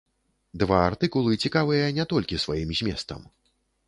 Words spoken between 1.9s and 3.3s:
не толькі сваім зместам.